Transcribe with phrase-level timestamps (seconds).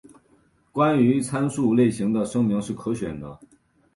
[0.71, 3.39] 关于参数类型的声明是可选的。